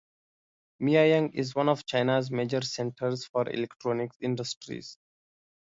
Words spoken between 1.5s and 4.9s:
one of China's major centres for the electronics industry.